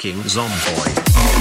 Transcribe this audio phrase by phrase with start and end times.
[0.00, 1.39] fucking zomboid.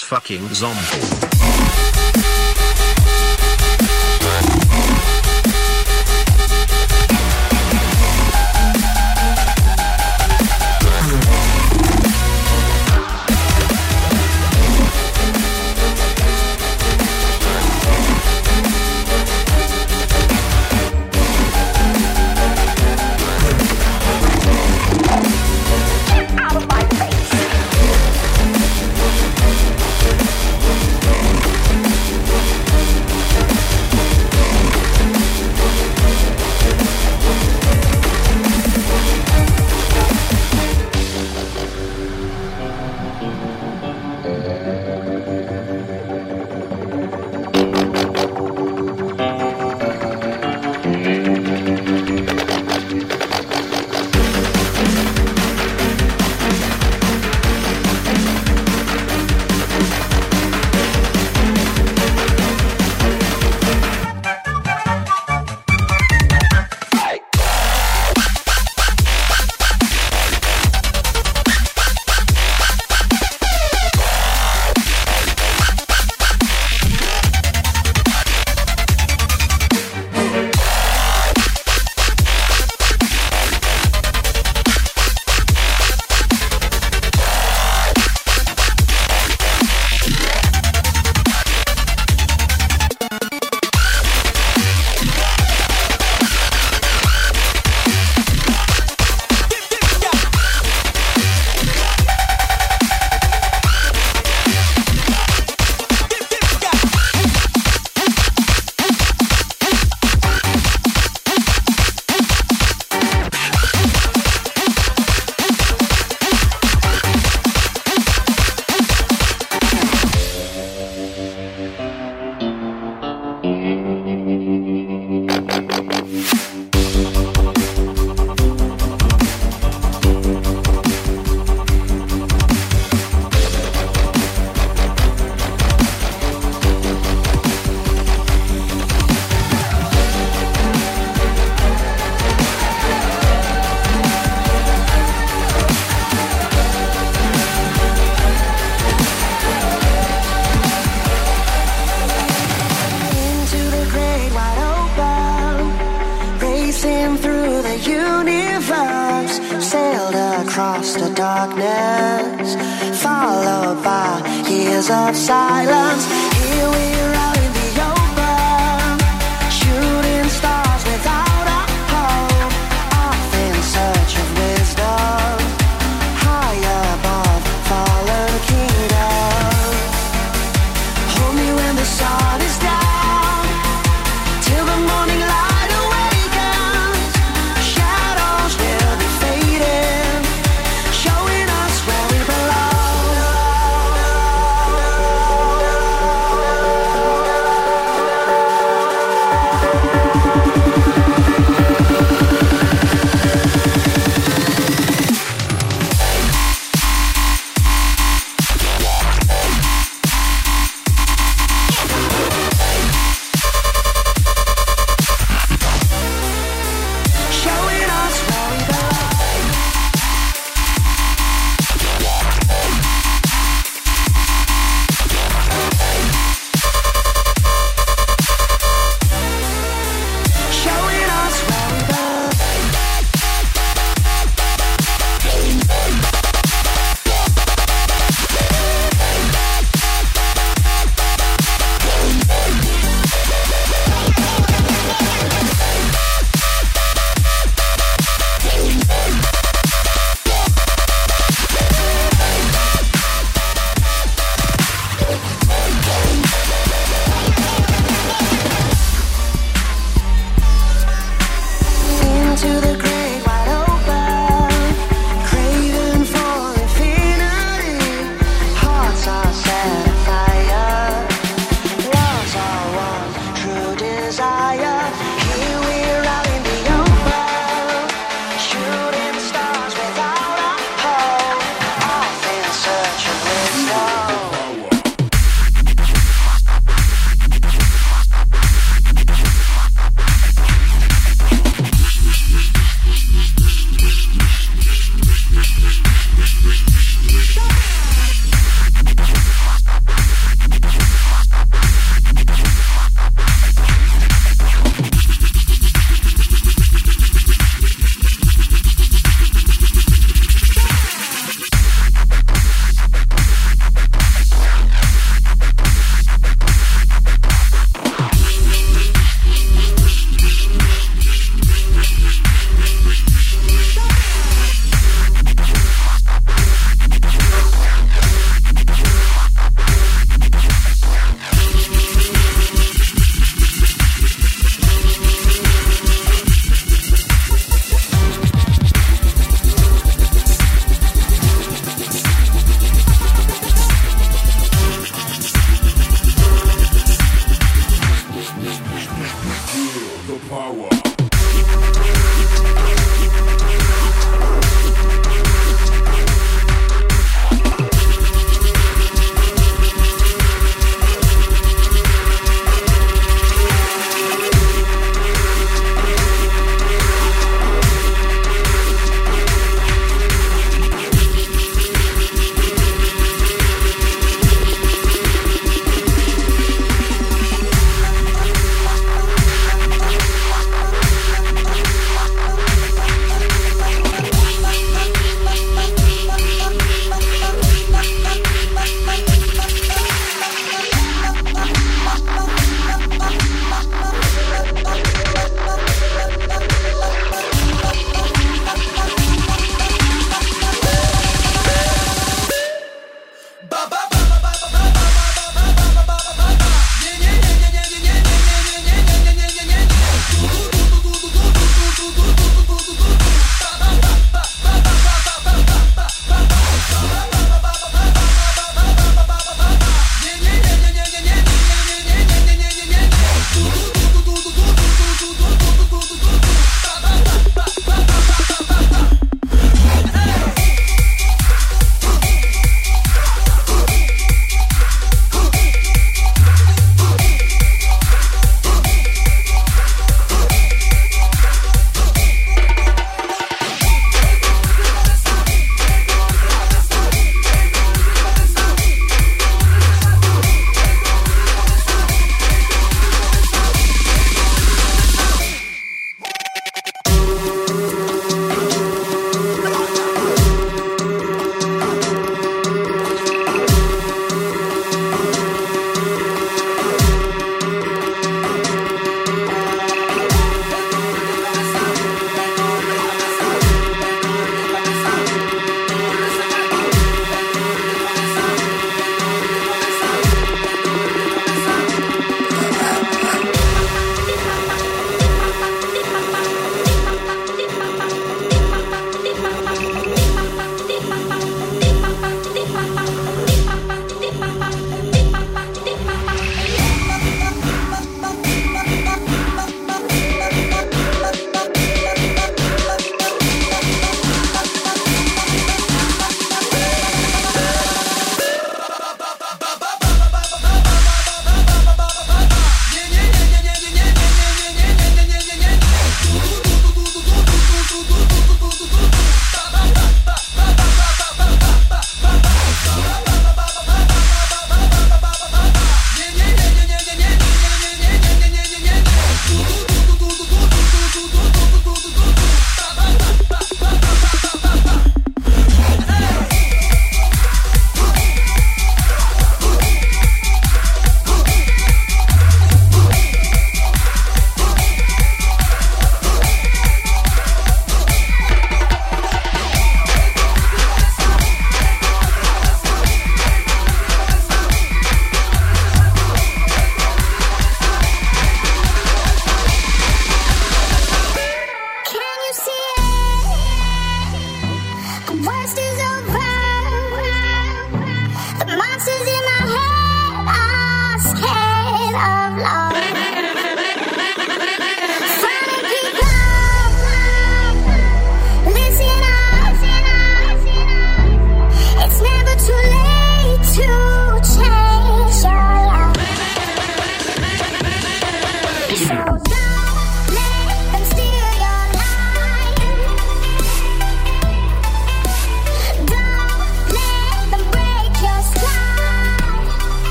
[0.00, 1.35] Fucking zombie.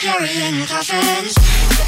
[0.00, 1.79] carrying coffins.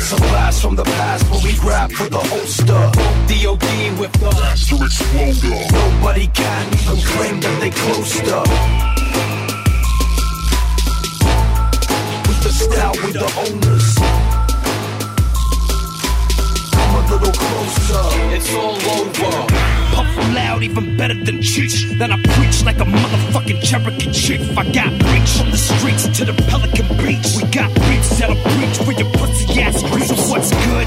[0.00, 2.90] Some blast from the past when we grab for the holster.
[3.28, 4.30] DOD with the
[4.68, 5.56] to exploder.
[5.72, 8.48] Nobody can even claim that they closed up.
[12.26, 13.79] With the style, we the owners.
[17.10, 18.04] little closer.
[18.34, 19.46] It's all over.
[19.94, 21.98] Puff loud, even better than Cheech.
[21.98, 24.40] Then I preach like a motherfucking Cherokee chief.
[24.56, 27.28] I got preach from the streets to the Pelican Beach.
[27.36, 30.08] We got preach that'll preach for your pussy ass creeps.
[30.08, 30.86] So what's good?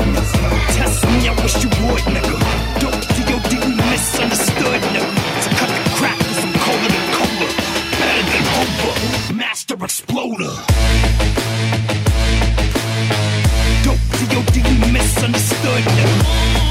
[0.75, 2.35] Test me, I wish you would, nigga.
[2.79, 3.41] Dope to your
[3.91, 5.13] misunderstood, nigga.
[5.43, 7.47] So cut the crap, with some cola colder cola.
[7.99, 9.33] Better than over.
[9.35, 10.72] Master Exploder.
[15.27, 16.62] misunderstood.